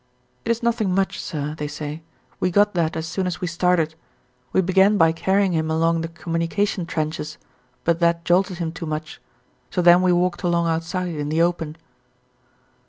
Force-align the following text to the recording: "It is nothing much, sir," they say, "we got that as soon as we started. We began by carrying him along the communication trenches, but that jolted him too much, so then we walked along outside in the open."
"It 0.45 0.49
is 0.49 0.63
nothing 0.63 0.95
much, 0.95 1.19
sir," 1.21 1.53
they 1.59 1.67
say, 1.67 2.01
"we 2.39 2.49
got 2.49 2.73
that 2.73 2.95
as 2.97 3.05
soon 3.05 3.27
as 3.27 3.39
we 3.39 3.45
started. 3.47 3.93
We 4.51 4.61
began 4.61 4.97
by 4.97 5.11
carrying 5.11 5.51
him 5.51 5.69
along 5.69 6.01
the 6.01 6.07
communication 6.07 6.87
trenches, 6.87 7.37
but 7.83 7.99
that 7.99 8.25
jolted 8.25 8.57
him 8.57 8.71
too 8.71 8.87
much, 8.87 9.21
so 9.69 9.79
then 9.83 10.01
we 10.01 10.11
walked 10.11 10.41
along 10.41 10.67
outside 10.67 11.13
in 11.13 11.29
the 11.29 11.43
open." 11.43 11.77